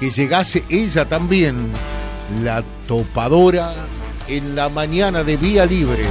[0.00, 1.72] que llegase ella también,
[2.42, 3.72] la topadora
[4.28, 6.02] en la mañana de Vía Libre.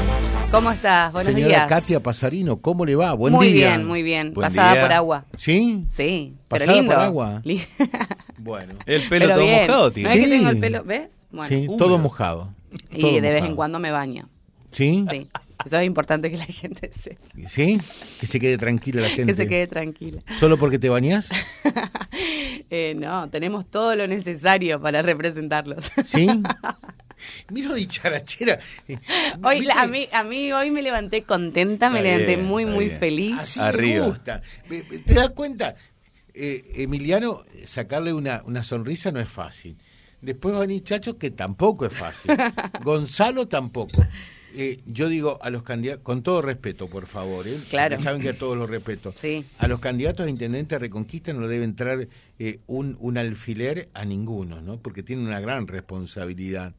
[0.51, 1.11] ¿Cómo estás?
[1.11, 1.67] Buenos Señora días.
[1.67, 3.13] Katia Pasarino, ¿cómo le va?
[3.13, 3.69] Buen muy día.
[3.75, 4.33] bien, muy bien.
[4.33, 4.81] Buen Pasada día.
[4.81, 5.25] por agua.
[5.37, 5.85] ¿Sí?
[5.93, 6.95] Sí, Pasada pero lindo.
[6.95, 7.41] por agua.
[8.39, 8.75] Bueno.
[8.85, 9.61] El pelo Pero todo bien.
[9.67, 10.07] mojado, No tío.
[10.09, 10.29] que Sí.
[10.29, 11.11] tengo el pelo, ¿ves?
[11.31, 11.77] Bueno, sí, húmedo.
[11.77, 12.49] todo mojado.
[12.91, 14.29] y todo de vez en cuando me baño.
[14.71, 15.05] ¿Sí?
[15.09, 15.27] Sí.
[15.65, 17.27] Eso es importante que la gente sepa.
[17.49, 17.79] ¿Sí?
[18.19, 19.25] Que se quede tranquila la gente.
[19.25, 20.21] Que se quede tranquila.
[20.39, 21.29] ¿Solo porque te bañás?
[22.69, 25.89] Eh, no, tenemos todo lo necesario para representarlos.
[26.05, 26.27] ¿Sí?
[27.51, 28.59] Miro dicharachera.
[28.89, 28.97] Eh,
[29.41, 32.85] Hoy, a, mí, a mí hoy me levanté contenta, me Está levanté bien, muy, muy
[32.87, 32.99] bien.
[32.99, 33.35] feliz.
[33.39, 34.05] Así Arriba.
[34.05, 34.41] me gusta.
[35.05, 35.75] ¿Te das cuenta?
[36.33, 39.77] Eh, Emiliano, sacarle una, una sonrisa no es fácil.
[40.21, 42.31] Después va a venir Chacho, que tampoco es fácil.
[42.83, 44.05] Gonzalo tampoco.
[44.59, 47.59] Eh, yo digo a los candidatos, con todo respeto, por favor, ¿eh?
[47.69, 48.01] Claro.
[48.01, 49.13] Saben que a todos los respeto.
[49.15, 49.45] Sí.
[49.59, 52.07] A los candidatos a intendente de Reconquista no le debe entrar
[52.39, 54.77] eh, un, un alfiler a ninguno, ¿no?
[54.77, 56.73] Porque tienen una gran responsabilidad.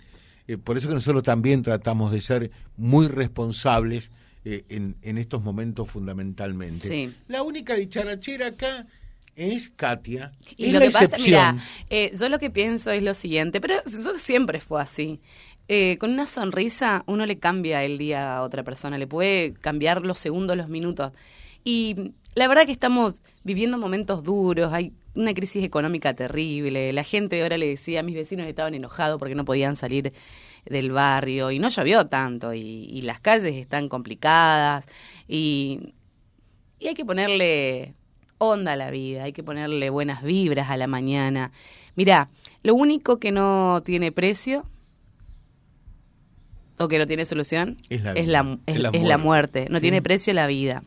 [0.48, 4.10] Eh, por eso que nosotros también tratamos de ser muy responsables
[4.44, 6.88] eh, en, en estos momentos fundamentalmente.
[6.88, 7.14] Sí.
[7.28, 8.86] La única dicharachera acá
[9.36, 10.33] es Katia.
[10.56, 11.56] Y es lo la que pasa, mira,
[11.91, 15.20] eh, yo lo que pienso es lo siguiente, pero eso siempre fue así.
[15.69, 20.05] Eh, con una sonrisa uno le cambia el día a otra persona, le puede cambiar
[20.05, 21.12] los segundos, los minutos.
[21.62, 27.42] Y la verdad que estamos viviendo momentos duros, hay una crisis económica terrible, la gente
[27.42, 30.14] ahora le decía, mis vecinos estaban enojados porque no podían salir
[30.64, 34.86] del barrio y no llovió tanto y, y las calles están complicadas
[35.27, 35.94] y,
[36.78, 37.94] y hay que ponerle
[38.38, 41.53] onda a la vida, hay que ponerle buenas vibras a la mañana.
[41.97, 42.30] Mirá,
[42.62, 44.64] lo único que no tiene precio
[46.79, 49.67] o que no tiene solución Es la es la, es- Es la muerte.
[49.71, 50.83] No tiene precio la vida.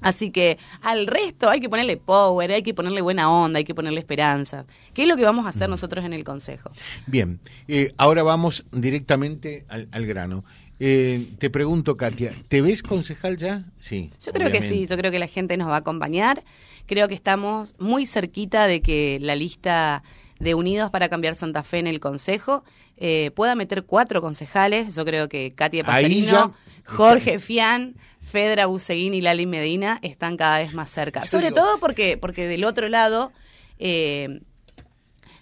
[0.00, 3.74] Así que al resto hay que ponerle power, hay que ponerle buena onda, hay que
[3.74, 4.66] ponerle esperanza.
[4.92, 5.50] ¿Qué es lo que vamos a Mm.
[5.56, 6.70] hacer nosotros en el Consejo?
[7.06, 10.44] Bien, eh, ahora vamos directamente al, al grano.
[10.80, 13.64] Eh, te pregunto, Katia, ¿te ves concejal ya?
[13.78, 14.10] Sí.
[14.24, 16.42] Yo creo que sí, yo creo que la gente nos va a acompañar.
[16.86, 20.02] Creo que estamos muy cerquita de que la lista
[20.40, 22.64] de Unidos para Cambiar Santa Fe en el Consejo
[22.96, 24.94] eh, pueda meter cuatro concejales.
[24.94, 26.54] Yo creo que Katia Pasarino,
[26.86, 31.26] Jorge Fian, Fedra Buseguín y Lali Medina están cada vez más cerca.
[31.26, 33.32] Sobre todo porque, porque del otro lado...
[33.78, 34.40] eh,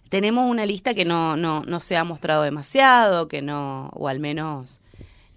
[0.08, 4.20] tenemos una lista que no, no, no se ha mostrado demasiado, que no, o al
[4.20, 4.78] menos,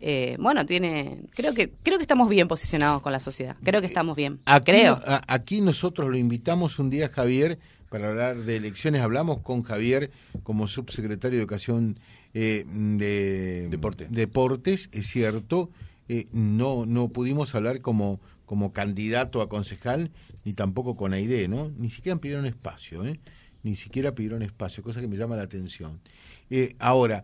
[0.02, 3.88] eh, bueno, tiene, creo que, creo que estamos bien posicionados con la sociedad, creo que
[3.88, 5.00] estamos bien, Aquí, creo.
[5.06, 7.58] a- aquí nosotros lo invitamos un día, Javier,
[7.96, 9.00] para hablar de elecciones.
[9.00, 10.12] Hablamos con Javier
[10.44, 11.98] como subsecretario de Educación
[12.34, 14.08] eh, de Deporte.
[14.10, 15.70] Deportes, es cierto.
[16.10, 20.12] Eh, no, no pudimos hablar como, como candidato a concejal,
[20.44, 21.72] ni tampoco con Aide, ¿no?
[21.78, 23.18] Ni siquiera pidieron espacio, ¿eh?
[23.64, 26.02] Ni siquiera pidieron espacio, cosa que me llama la atención.
[26.50, 27.24] Eh, ahora,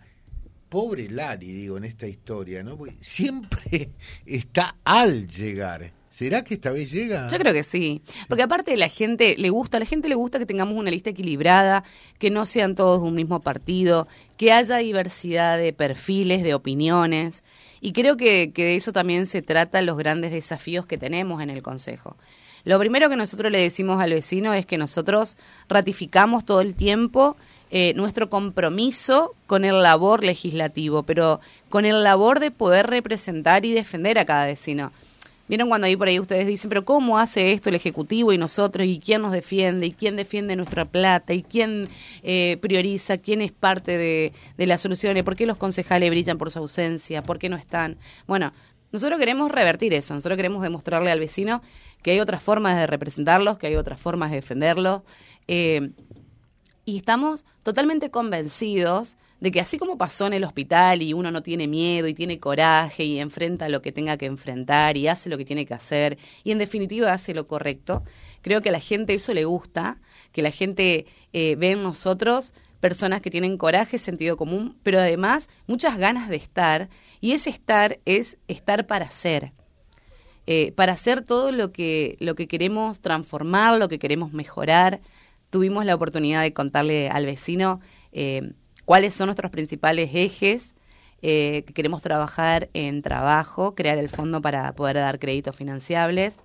[0.69, 2.77] pobre Lali, digo, en esta historia, ¿no?
[2.77, 3.89] Porque siempre
[4.25, 5.91] está al llegar.
[6.25, 7.27] ¿Será que esta vez llega?
[7.27, 10.37] Yo creo que sí, porque aparte la gente le gusta, a la gente le gusta
[10.37, 11.83] que tengamos una lista equilibrada,
[12.19, 17.43] que no sean todos de un mismo partido, que haya diversidad de perfiles, de opiniones,
[17.81, 21.63] y creo que, de eso también se trata los grandes desafíos que tenemos en el
[21.63, 22.15] Consejo.
[22.63, 25.35] Lo primero que nosotros le decimos al vecino es que nosotros
[25.67, 27.35] ratificamos todo el tiempo
[27.71, 31.39] eh, nuestro compromiso con el labor legislativo, pero
[31.69, 34.91] con el labor de poder representar y defender a cada vecino.
[35.51, 38.87] ¿Vieron cuando ahí por ahí ustedes dicen, pero cómo hace esto el Ejecutivo y nosotros?
[38.87, 39.87] ¿Y quién nos defiende?
[39.87, 41.33] ¿Y quién defiende nuestra plata?
[41.33, 41.89] ¿Y quién
[42.23, 43.17] eh, prioriza?
[43.17, 45.25] ¿Quién es parte de, de las soluciones?
[45.25, 47.21] ¿Por qué los concejales brillan por su ausencia?
[47.23, 47.97] ¿Por qué no están?
[48.27, 48.53] Bueno,
[48.93, 50.13] nosotros queremos revertir eso.
[50.13, 51.61] Nosotros queremos demostrarle al vecino
[52.01, 55.01] que hay otras formas de representarlos, que hay otras formas de defenderlos.
[55.49, 55.91] Eh,
[56.85, 61.41] y estamos totalmente convencidos de que así como pasó en el hospital y uno no
[61.41, 65.37] tiene miedo y tiene coraje y enfrenta lo que tenga que enfrentar y hace lo
[65.37, 68.03] que tiene que hacer y en definitiva hace lo correcto,
[68.41, 69.99] creo que a la gente eso le gusta,
[70.31, 75.49] que la gente eh, ve en nosotros personas que tienen coraje, sentido común, pero además
[75.65, 76.89] muchas ganas de estar
[77.19, 79.53] y ese estar es estar para ser.
[80.47, 84.99] Eh, para hacer todo lo que, lo que queremos transformar, lo que queremos mejorar.
[85.51, 87.79] Tuvimos la oportunidad de contarle al vecino
[88.11, 88.53] eh,
[88.91, 90.73] cuáles son nuestros principales ejes,
[91.21, 96.35] eh, que queremos trabajar en trabajo, crear el fondo para poder dar créditos financiables.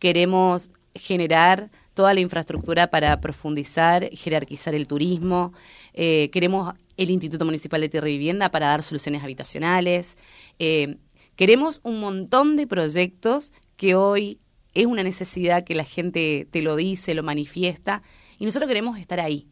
[0.00, 5.52] Queremos generar toda la infraestructura para profundizar, jerarquizar el turismo.
[5.94, 10.16] Eh, queremos el Instituto Municipal de Tierra y Vivienda para dar soluciones habitacionales.
[10.58, 10.96] Eh,
[11.36, 14.40] queremos un montón de proyectos que hoy
[14.74, 18.02] es una necesidad que la gente te lo dice, lo manifiesta,
[18.40, 19.46] y nosotros queremos estar ahí.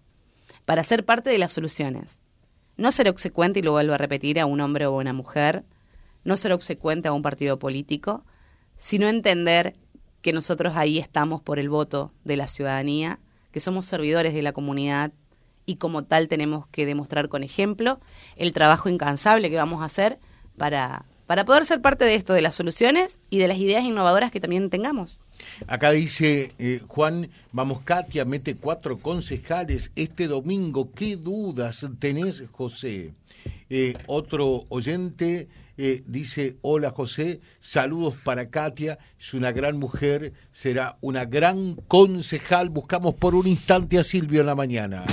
[0.66, 2.20] Para ser parte de las soluciones.
[2.76, 5.64] No ser obsecuente, y lo vuelvo a repetir, a un hombre o una mujer,
[6.24, 8.26] no ser obsecuente a un partido político,
[8.76, 9.74] sino entender
[10.20, 13.20] que nosotros ahí estamos por el voto de la ciudadanía,
[13.52, 15.12] que somos servidores de la comunidad
[15.64, 18.00] y como tal tenemos que demostrar con ejemplo
[18.36, 20.18] el trabajo incansable que vamos a hacer
[20.58, 24.30] para, para poder ser parte de esto, de las soluciones y de las ideas innovadoras
[24.30, 25.20] que también tengamos.
[25.66, 30.92] Acá dice eh, Juan, vamos Katia, mete cuatro concejales este domingo.
[30.94, 33.12] ¿Qué dudas tenés, José?
[33.68, 40.96] Eh, otro oyente eh, dice, hola José, saludos para Katia, es una gran mujer, será
[41.00, 42.70] una gran concejal.
[42.70, 45.04] Buscamos por un instante a Silvio en la mañana.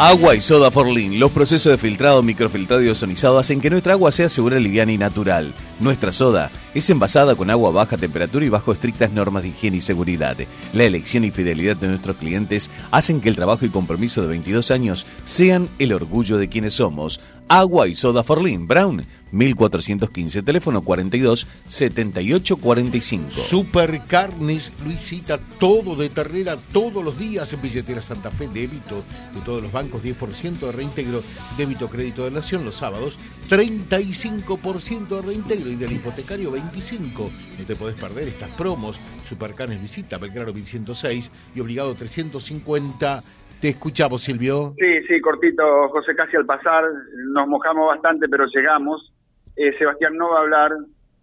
[0.00, 1.18] Agua y soda Forlín.
[1.18, 4.96] Los procesos de filtrado, microfiltrado y ozonizado hacen que nuestra agua sea segura, liviana y
[4.96, 5.52] natural.
[5.80, 9.78] Nuestra soda es envasada con agua a baja temperatura y bajo estrictas normas de higiene
[9.78, 10.36] y seguridad.
[10.72, 14.70] La elección y fidelidad de nuestros clientes hacen que el trabajo y compromiso de 22
[14.70, 17.18] años sean el orgullo de quienes somos.
[17.48, 18.66] Agua y soda Forlín.
[18.66, 23.30] Brown 1415, teléfono 42 78 45.
[23.32, 29.02] Supercarnes Luisita, todo de terrera todos los días en Billetera Santa Fe, débito
[29.34, 31.22] de todos los bancos, 10% de reintegro,
[31.56, 33.14] débito crédito de nación los sábados,
[33.48, 37.30] 35% de reintegro y del hipotecario 25.
[37.58, 38.96] No te podés perder estas promos.
[39.28, 43.22] Supercarnes Luisita, Belgrano 1106 y obligado 350
[43.60, 44.74] te escuchamos, Silvio.
[44.78, 46.84] Sí, sí, cortito, José, casi al pasar,
[47.32, 49.12] nos mojamos bastante, pero llegamos.
[49.56, 50.72] Eh, Sebastián no va a hablar,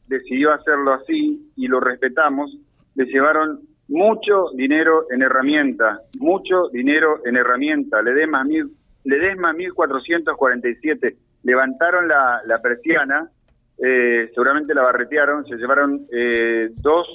[0.07, 2.55] decidió hacerlo así y lo respetamos.
[2.95, 8.01] Le llevaron mucho dinero en herramienta, mucho dinero en herramienta.
[8.01, 8.71] Le des más mil,
[9.03, 11.15] le des más 1447.
[11.43, 13.29] Levantaron la, la persiana,
[13.77, 17.07] eh, seguramente la barretearon, se llevaron eh, dos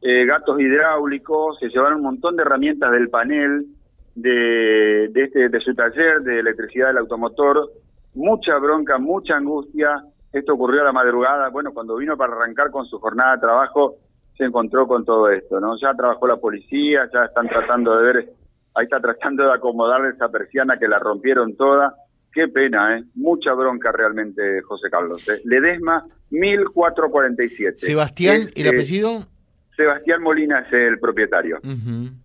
[0.00, 3.66] eh, gatos hidráulicos, se llevaron un montón de herramientas del panel,
[4.14, 7.70] de, de, este, de su taller de electricidad del automotor,
[8.14, 10.04] mucha bronca, mucha angustia.
[10.32, 11.48] Esto ocurrió a la madrugada.
[11.48, 13.96] Bueno, cuando vino para arrancar con su jornada de trabajo,
[14.36, 15.78] se encontró con todo esto, ¿no?
[15.80, 18.28] Ya trabajó la policía, ya están tratando de ver,
[18.74, 21.94] ahí está tratando de acomodar esa persiana que la rompieron toda.
[22.32, 23.04] Qué pena, ¿eh?
[23.14, 25.28] Mucha bronca realmente, José Carlos.
[25.28, 25.40] ¿eh?
[25.44, 27.78] Ledesma, 1447.
[27.78, 29.24] Sebastián, ¿el apellido?
[29.76, 31.58] Sebastián Molina es el propietario.
[31.62, 32.23] Uh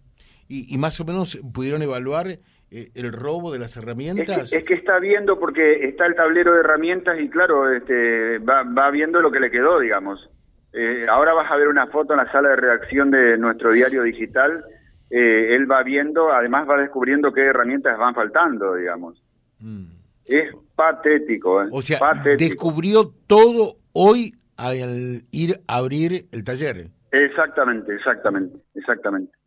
[0.50, 4.52] y, más o menos pudieron evaluar eh, el robo de las herramientas.
[4.52, 8.90] Es que, está viendo porque está el tablero de herramientas y claro, este, va, va
[8.90, 10.28] viendo lo que le quedó, digamos.
[10.74, 14.02] Eh, ahora vas a ver una foto en la sala de redacción de nuestro diario
[14.02, 14.64] digital.
[15.12, 19.22] Eh, él va viendo, además va descubriendo qué herramientas van faltando, digamos.
[19.60, 19.86] Mm.
[20.26, 21.64] Es patético.
[21.72, 22.00] O sea,
[22.38, 26.88] descubrió todo hoy al ir a abrir el taller.
[27.12, 29.39] Exactamente, exactamente, exactamente.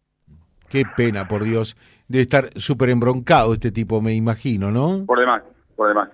[0.72, 1.76] Qué pena, por Dios.
[2.08, 5.04] Debe estar súper embroncado este tipo, me imagino, ¿no?
[5.04, 5.42] Por demás,
[5.76, 6.08] por demás.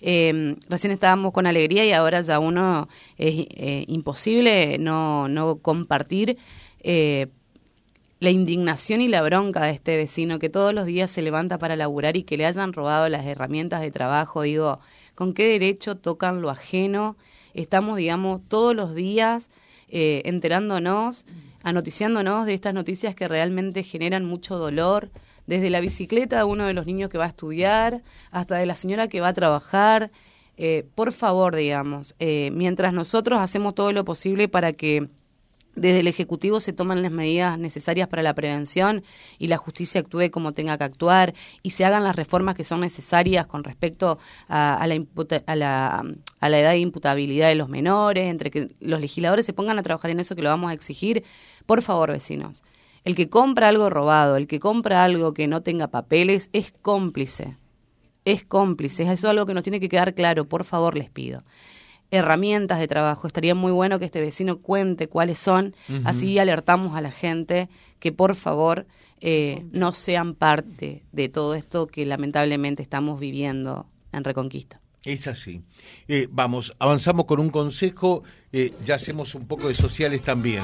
[0.00, 6.38] Eh, recién estábamos con alegría y ahora ya uno es eh, imposible no, no compartir
[6.80, 7.28] eh,
[8.18, 11.76] la indignación y la bronca de este vecino que todos los días se levanta para
[11.76, 14.42] laburar y que le hayan robado las herramientas de trabajo.
[14.42, 14.80] Digo,
[15.14, 17.16] ¿con qué derecho tocan lo ajeno?
[17.54, 19.50] Estamos, digamos, todos los días
[19.88, 21.24] eh, enterándonos,
[21.62, 25.10] anoticiándonos de estas noticias que realmente generan mucho dolor,
[25.46, 28.74] desde la bicicleta de uno de los niños que va a estudiar hasta de la
[28.74, 30.10] señora que va a trabajar.
[30.56, 35.08] Eh, por favor, digamos, eh, mientras nosotros hacemos todo lo posible para que
[35.74, 39.02] desde el Ejecutivo se toman las medidas necesarias para la prevención
[39.38, 42.80] y la justicia actúe como tenga que actuar y se hagan las reformas que son
[42.80, 45.04] necesarias con respecto a, la,
[45.46, 46.04] a, la,
[46.40, 49.82] a la edad de imputabilidad de los menores, entre que los legisladores se pongan a
[49.82, 51.24] trabajar en eso que lo vamos a exigir.
[51.64, 52.62] Por favor, vecinos,
[53.04, 57.56] el que compra algo robado, el que compra algo que no tenga papeles, es cómplice.
[58.24, 59.02] Es cómplice.
[59.04, 60.48] Eso es algo que nos tiene que quedar claro.
[60.48, 61.42] Por favor, les pido
[62.12, 63.26] herramientas de trabajo.
[63.26, 68.12] Estaría muy bueno que este vecino cuente cuáles son, así alertamos a la gente que
[68.12, 68.86] por favor
[69.20, 74.80] eh, no sean parte de todo esto que lamentablemente estamos viviendo en Reconquista.
[75.04, 75.62] Es así.
[76.06, 80.62] Eh, vamos, avanzamos con un consejo, eh, ya hacemos un poco de sociales también.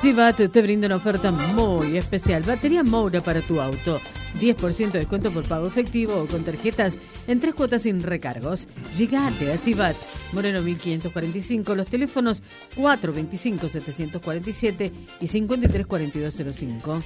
[0.00, 2.42] Sibat te brinda una oferta muy especial.
[2.42, 4.00] Batería Moura para tu auto.
[4.38, 8.68] 10% de descuento por pago efectivo o con tarjetas en tres cuotas sin recargos.
[8.96, 9.96] Llegate a Sibat.
[10.32, 12.44] Moreno 1545, los teléfonos
[12.76, 17.02] 425-747 y 534205.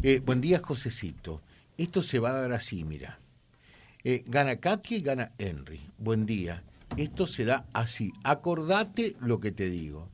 [0.02, 1.40] Eh, buen día, Josecito.
[1.76, 3.18] Esto se va a dar así, mira.
[4.04, 5.80] Eh, gana Katia y gana Henry.
[5.98, 6.62] Buen día.
[6.96, 8.12] Esto se da así.
[8.24, 10.08] Acordate lo que te digo.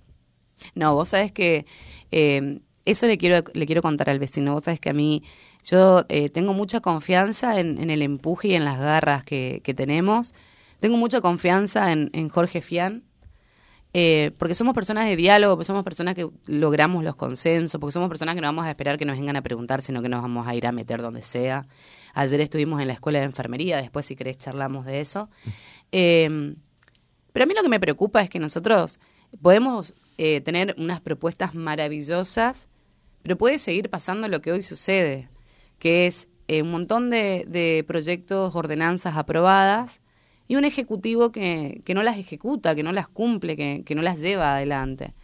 [0.75, 1.67] No, vos sabés que
[2.11, 4.53] eh, eso le quiero, le quiero contar al vecino.
[4.53, 5.23] Vos sabés que a mí,
[5.65, 10.35] yo eh, tengo mucha confianza en, el empuje y en las garras que, tenemos.
[10.81, 13.05] Tengo mucha confianza en, Jorge Fian,
[13.95, 18.11] eh, porque somos personas de diálogo, porque somos personas que logramos los consensos, porque somos
[18.11, 20.47] personas que no vamos a esperar que nos vengan a preguntar, sino que nos vamos
[20.47, 21.67] a ir a meter donde sea.
[22.13, 25.31] Ayer estuvimos en la escuela de enfermería, después si querés charlamos de eso.
[25.91, 26.55] Eh,
[27.33, 29.01] pero a mí lo que me preocupa es que nosotros
[29.41, 32.69] podemos tener unas propuestas maravillosas
[33.25, 35.31] pero puede seguir pasando lo que hoy sucede,
[35.79, 40.03] que es eh, un montón de, proyectos, ordenanzas aprobadas
[40.47, 44.03] y un ejecutivo que, que no las ejecuta, que no las cumple, que, que no
[44.03, 45.15] las lleva adelante.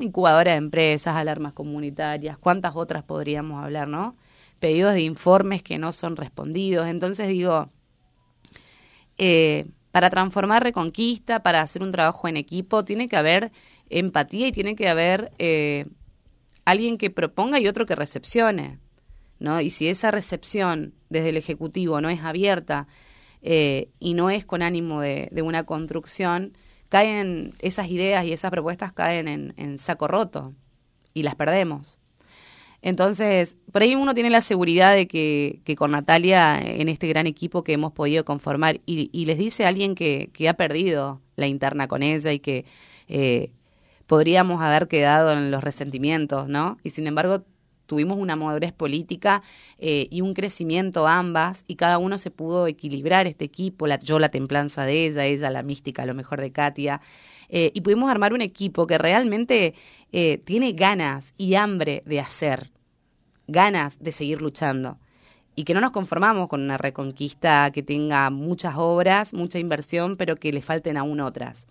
[0.00, 4.16] Incubadora de empresas, alarmas comunitarias, cuántas otras podríamos hablar, ¿no?
[4.58, 6.88] Pedidos de informes que no son respondidos.
[6.88, 7.70] Entonces digo,
[9.18, 13.52] eh, para transformar Reconquista, para hacer un trabajo en equipo, tiene que haber
[13.88, 15.86] empatía y tiene que haber eh,
[16.64, 18.78] alguien que proponga y otro que recepcione.
[19.38, 19.60] ¿no?
[19.60, 22.88] Y si esa recepción desde el Ejecutivo no es abierta
[23.48, 28.92] eh, y no es con ánimo de, una construcción, caen esas ideas y esas propuestas
[28.92, 30.52] caen en, saco roto
[31.14, 31.96] y las perdemos.
[32.82, 37.62] Entonces, por ahí uno tiene la seguridad de que, con Natalia, en este gran equipo
[37.62, 42.32] que hemos podido conformar, y, les dice alguien que, ha perdido la interna con ella
[42.32, 42.64] y que
[43.06, 43.52] eh,
[44.08, 46.78] podríamos haber quedado en los resentimientos, ¿no?
[46.82, 47.44] Y sin embargo
[47.86, 49.42] tuvimos una madurez política
[49.78, 54.18] eh, y un crecimiento ambas y cada uno se pudo equilibrar este equipo, la, yo
[54.18, 57.00] la templanza de ella, ella la mística, lo mejor de Katia,
[57.48, 59.74] eh, y pudimos armar un equipo que realmente
[60.12, 62.70] eh, tiene ganas y hambre de hacer,
[63.46, 64.98] ganas de seguir luchando
[65.54, 70.36] y que no nos conformamos con una reconquista que tenga muchas obras, mucha inversión, pero
[70.36, 71.66] que le falten aún otras.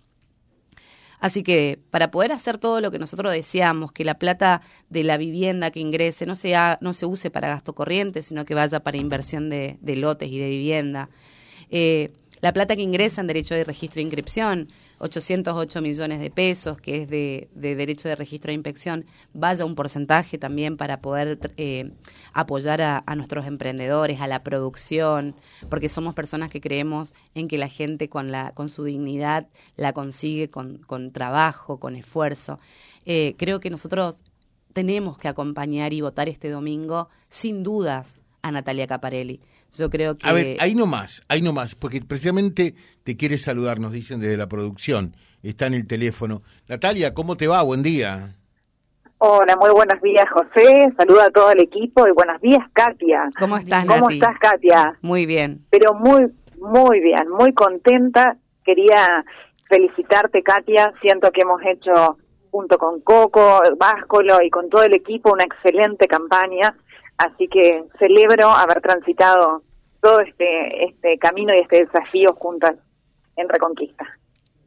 [1.18, 5.16] Así que para poder hacer todo lo que nosotros deseamos, que la plata de la
[5.16, 8.96] vivienda que ingrese no, sea, no se use para gasto corriente, sino que vaya para
[8.96, 11.08] inversión de, lotes y de vivienda,
[11.70, 14.68] eh, la plata que ingresa en derecho de registro e inscripción,
[14.98, 20.38] 808 millones de pesos, que es de, derecho de registro de inspección, vaya un porcentaje
[20.38, 21.90] también para poder eh,
[22.32, 25.34] apoyar a, nuestros emprendedores, a la producción,
[25.68, 29.92] porque somos personas que creemos en que la gente con, la, con su dignidad la
[29.92, 32.58] consigue con, con trabajo, con esfuerzo.
[33.04, 34.22] Eh, creo que nosotros
[34.72, 39.40] tenemos que acompañar y votar este domingo, sin dudas, a Natalia Caparelli.
[39.72, 40.28] Yo creo que...
[40.28, 44.48] A ver, ahí nomás, ahí nomás, porque precisamente te quiere saludar, nos dicen desde la
[44.48, 46.42] producción, está en el teléfono.
[46.68, 47.62] Natalia, ¿cómo te va?
[47.62, 48.36] Buen día.
[49.18, 50.92] Hola, muy buenos días, José.
[50.96, 53.30] Saluda a todo el equipo y buenos días, Katia.
[53.38, 54.98] ¿Cómo estás, ¿Cómo estás, Katia?
[55.02, 55.64] Muy bien.
[55.70, 56.26] Pero muy,
[56.60, 58.36] muy bien, muy contenta.
[58.64, 59.24] Quería
[59.68, 60.92] felicitarte, Katia.
[61.00, 62.18] Siento que hemos hecho
[62.50, 66.74] junto con Coco, Váscolo y con todo el equipo, una excelente campaña.
[67.18, 69.62] Así que celebro haber transitado
[70.00, 72.74] todo este, este camino y este desafío juntas
[73.36, 74.06] en Reconquista.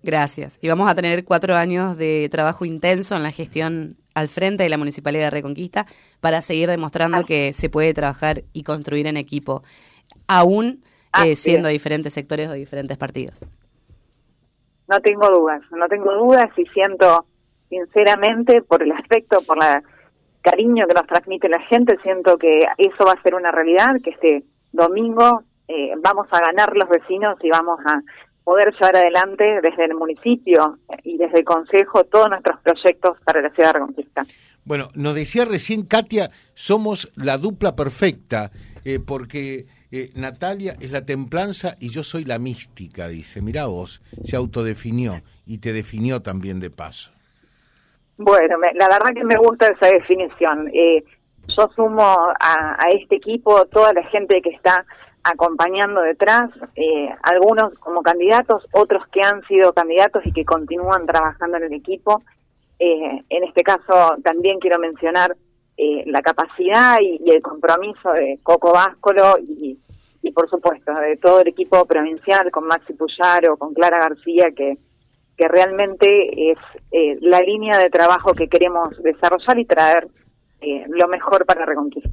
[0.01, 0.57] Gracias.
[0.61, 4.69] Y vamos a tener cuatro años de trabajo intenso en la gestión al frente de
[4.69, 5.85] la Municipalidad de Reconquista
[6.19, 9.63] para seguir demostrando que se puede trabajar y construir en equipo,
[10.27, 10.83] aún
[11.23, 13.39] eh, siendo diferentes sectores o diferentes partidos.
[14.87, 17.25] No tengo dudas, no tengo dudas y siento
[17.69, 19.83] sinceramente por el aspecto, por el
[20.49, 24.11] cariño que nos transmite la gente, siento que eso va a ser una realidad, que
[24.11, 28.01] este domingo eh, vamos a ganar los vecinos y vamos a
[28.43, 33.49] poder llevar adelante desde el municipio y desde el Consejo todos nuestros proyectos para la
[33.51, 34.25] ciudad de Reconquista.
[34.65, 38.51] Bueno, nos decía recién Katia, somos la dupla perfecta,
[38.85, 43.41] eh, porque eh, Natalia es la templanza y yo soy la mística, dice.
[43.41, 47.11] Mirá vos, se autodefinió y te definió también de paso.
[48.21, 50.69] Bueno, la verdad que me gusta esa definición.
[50.73, 51.05] Eh,
[51.57, 54.85] yo sumo a, a, este equipo toda la gente que está
[55.23, 61.57] acompañando detrás, eh, algunos como candidatos, otros que han sido candidatos y que continúan trabajando
[61.57, 62.21] en el equipo.
[62.77, 65.37] Eh, en este caso también quiero mencionar
[65.77, 69.79] eh, la capacidad y, el compromiso de Coco Váscolo y,
[70.21, 74.75] y, por supuesto de todo el equipo provincial con Maxi Puyaro, con Clara García, que,
[75.39, 76.57] que realmente es
[77.21, 80.07] la línea de trabajo que queremos desarrollar y traer
[80.89, 82.09] lo mejor para Reconquista.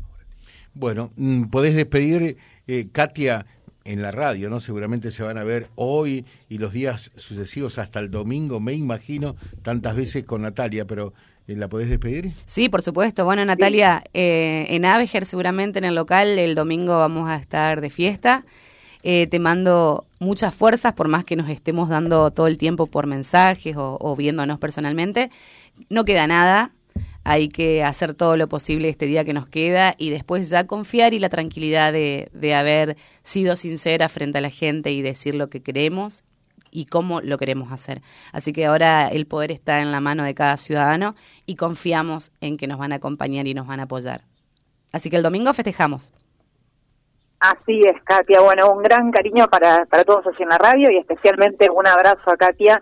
[0.74, 2.36] Bueno, mm, podés despedir
[2.68, 3.46] eh, Katia,
[3.86, 4.60] en la radio, ¿no?
[4.60, 9.36] Seguramente se van a ver hoy y los días sucesivos hasta el domingo, me imagino,
[9.62, 11.12] tantas veces con Natalia, pero
[11.46, 12.32] eh, ¿la podés despedir?
[12.46, 13.24] Sí, por supuesto.
[13.24, 17.90] Bueno, Natalia, eh, en Aveger seguramente en el local el domingo vamos a estar de
[17.90, 18.44] fiesta.
[19.30, 23.76] Te mando muchas fuerzas, por más que nos estemos dando todo el tiempo por mensajes
[23.76, 25.30] o, o viéndonos personalmente.
[25.88, 26.72] No queda nada,
[27.28, 31.12] hay que hacer todo lo posible este día que nos queda y después ya confiar
[31.12, 35.50] y la tranquilidad de, de haber sido sincera frente a la gente y decir lo
[35.50, 36.22] que queremos
[36.70, 38.00] y cómo lo queremos hacer.
[38.32, 42.56] Así que ahora el poder está en la mano de cada ciudadano y confiamos en
[42.56, 44.22] que nos van a acompañar y nos van a apoyar.
[44.92, 46.10] Así que el domingo festejamos.
[47.40, 48.40] Así es, Katia.
[48.40, 52.30] Bueno, un gran cariño para, para todos aquí en la radio y especialmente un abrazo
[52.30, 52.80] a Katia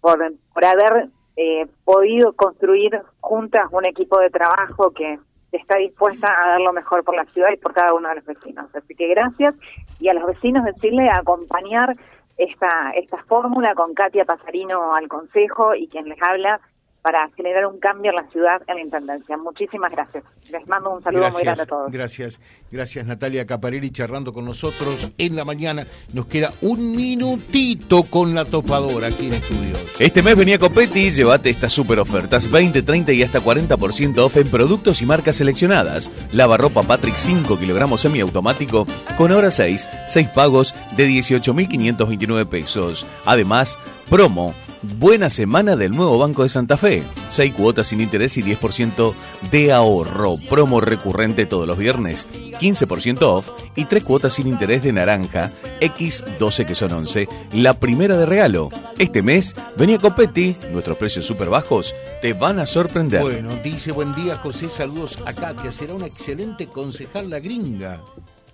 [0.00, 0.18] por,
[0.52, 5.18] por haber eh, podido construir juntas un equipo de trabajo que
[5.52, 8.24] está dispuesta a dar lo mejor por la ciudad y por cada uno de los
[8.24, 8.66] vecinos.
[8.74, 9.54] Así que gracias
[10.00, 11.96] y a los vecinos decirle a acompañar
[12.36, 16.60] esta, esta fórmula con Katia Pasarino al Consejo y quien les habla
[17.04, 19.36] para generar un cambio en la ciudad, en la Intendencia.
[19.36, 20.24] Muchísimas gracias.
[20.48, 21.92] Les mando un saludo muy grande a todos.
[21.92, 22.40] Gracias,
[22.72, 25.86] gracias Natalia Caparelli charlando con nosotros en la mañana.
[26.14, 29.84] Nos queda un minutito con la topadora aquí en estudios.
[29.98, 34.50] Este mes venía Copetti, llévate estas super ofertas, 20, 30 y hasta 40% off en
[34.50, 36.10] productos y marcas seleccionadas.
[36.32, 38.86] Lavarropa Patrick 5 kilogramos semiautomático
[39.18, 43.06] con hora 6, 6 pagos de 18.529 pesos.
[43.26, 44.54] Además, promo
[44.98, 47.02] Buena semana del nuevo Banco de Santa Fe.
[47.30, 49.14] 6 cuotas sin interés y 10%
[49.50, 50.36] de ahorro.
[50.50, 52.28] Promo recurrente todos los viernes.
[52.60, 55.50] 15% off y 3 cuotas sin interés de naranja.
[55.80, 57.28] X12 que son 11.
[57.52, 58.68] La primera de regalo.
[58.98, 60.54] Este mes venía con Petty.
[60.70, 63.22] Nuestros precios súper bajos te van a sorprender.
[63.22, 64.68] Bueno, dice buen día José.
[64.68, 65.72] Saludos a Katia.
[65.72, 68.02] Será una excelente concejal la gringa.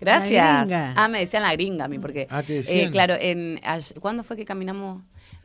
[0.01, 0.69] Gracias.
[0.97, 2.27] Ah, me decían la gringa a mí, porque.
[2.31, 3.61] Ah, eh, claro, en,
[4.01, 5.03] ¿cuándo fue que caminamos?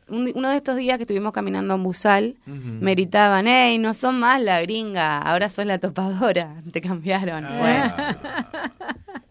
[0.08, 4.40] uno de estos días que estuvimos caminando en Busal, me gritaban, hey, no son más
[4.40, 7.44] la gringa, ahora sos la topadora, te cambiaron.
[7.44, 8.62] Ah.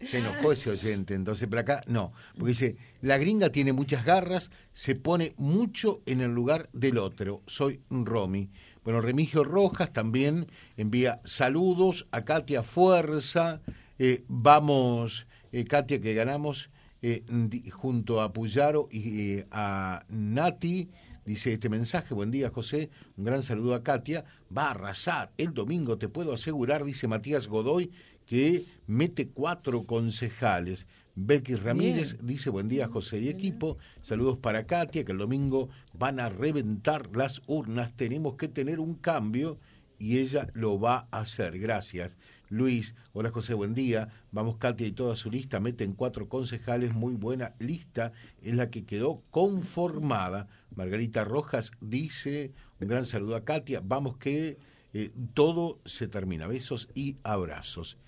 [0.06, 4.50] se enojó ese oyente, entonces, pero acá no, porque dice, la gringa tiene muchas garras,
[4.74, 8.50] se pone mucho en el lugar del otro, soy Romy.
[8.84, 13.60] Bueno, Remigio Rojas también envía saludos a Katia Fuerza,
[13.98, 16.70] eh, vamos, eh, Katia, que ganamos
[17.02, 17.24] eh,
[17.72, 20.88] junto a Puyaro y eh, a Nati.
[21.24, 24.24] Dice este mensaje, buen día José, un gran saludo a Katia,
[24.56, 25.32] va a arrasar.
[25.36, 27.90] El domingo, te puedo asegurar, dice Matías Godoy,
[28.26, 30.86] que mete cuatro concejales.
[31.16, 36.20] Belkis Ramírez dice buen día José y equipo, saludos para Katia, que el domingo van
[36.20, 39.58] a reventar las urnas, tenemos que tener un cambio
[39.98, 42.16] y ella lo va a hacer, gracias.
[42.48, 44.08] Luis, hola José, buen día.
[44.30, 48.84] Vamos Katia y toda su lista, meten cuatro concejales, muy buena lista, es la que
[48.84, 50.48] quedó conformada.
[50.74, 54.58] Margarita Rojas dice, un gran saludo a Katia, vamos que
[54.94, 57.98] eh, todo se termina, besos y abrazos.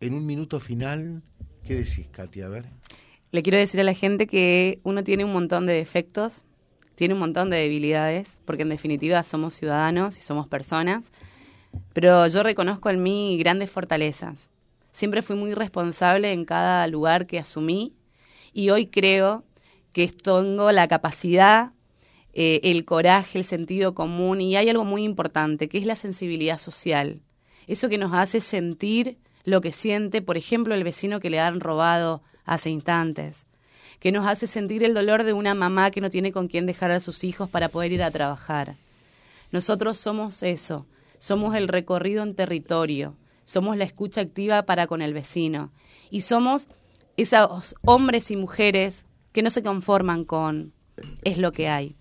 [0.00, 1.22] En un minuto final,
[1.64, 2.46] ¿qué decís Katia?
[2.46, 2.64] A ver.
[3.32, 6.44] Le quiero decir a la gente que uno tiene un montón de defectos,
[6.96, 11.04] tiene un montón de debilidades, porque en definitiva somos ciudadanos y somos personas,
[11.92, 14.48] pero yo reconozco en mí grandes fortalezas.
[14.90, 17.94] Siempre fui muy responsable en cada lugar que asumí
[18.52, 19.44] y hoy creo
[19.92, 21.72] que tengo la capacidad,
[22.32, 26.58] eh, el coraje, el sentido común y hay algo muy importante, que es la sensibilidad
[26.58, 27.20] social.
[27.66, 31.60] Eso que nos hace sentir lo que siente, por ejemplo, el vecino que le han
[31.60, 33.45] robado hace instantes,
[34.06, 36.92] que nos hace sentir el dolor de una mamá que no tiene con quién dejar
[36.92, 38.76] a sus hijos para poder ir a trabajar.
[39.50, 40.86] Nosotros somos eso,
[41.18, 45.72] somos el recorrido en territorio, somos la escucha activa para con el vecino
[46.08, 46.68] y somos
[47.16, 50.72] esos hombres y mujeres que no se conforman con
[51.24, 51.96] es lo que hay.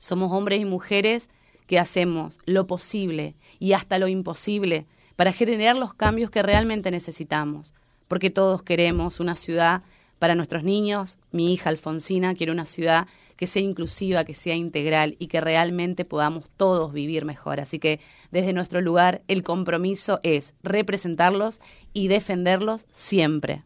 [0.00, 1.28] Somos hombres y mujeres
[1.68, 7.72] que hacemos lo posible y hasta lo imposible para generar los cambios que realmente necesitamos,
[8.08, 9.82] porque todos queremos una ciudad
[10.20, 11.18] para nuestros niños.
[11.32, 16.04] Mi hija Alfonsina quiere una ciudad que sea inclusiva, que sea integral y que realmente
[16.04, 17.58] podamos todos vivir mejor.
[17.58, 17.98] Así que
[18.30, 21.60] desde nuestro lugar el compromiso es representarlos
[21.94, 23.64] y defenderlos siempre.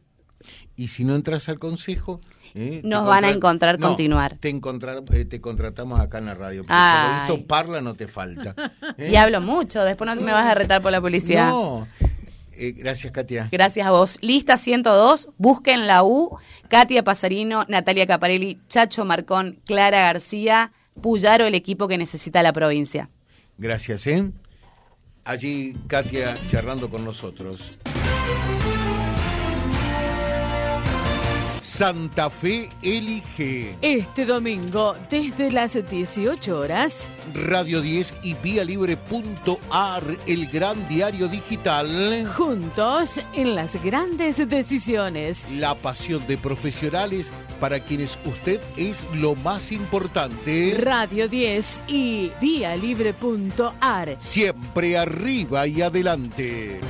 [0.77, 2.21] Y si no entras al consejo,
[2.55, 4.37] eh, Nos van a encontrar continuar.
[4.39, 6.65] Te, eh, te contratamos acá en la radio.
[6.65, 8.55] Porque esto parla no te falta.
[8.97, 9.11] ¿eh?
[9.11, 11.49] Y hablo mucho, después no me vas a retar por la publicidad.
[11.49, 11.89] No.
[12.77, 13.49] Gracias, Katia.
[13.51, 14.19] Gracias a vos.
[14.21, 16.37] Lista 102, busquen la U,
[16.69, 23.11] Katia Pasarino, Natalia Caparelli, Chacho Marcón, Clara García, Puyaro, el equipo que necesita la provincia.
[23.59, 24.31] Gracias, ¿eh?
[25.25, 27.79] Allí Katia charlando con nosotros.
[31.77, 33.77] Santa Fe elige.
[33.83, 37.11] Este domingo, desde las 18 horas.
[37.35, 42.29] Radio 10 y vialibre.ar, el gran diario digital.
[42.33, 45.45] Juntos en las grandes decisiones.
[45.51, 50.77] La pasión de profesionales para quienes usted es lo más importante.
[50.79, 54.17] Radio 10 y vialibre.ar.
[54.21, 56.81] Siempre arriba y adelante.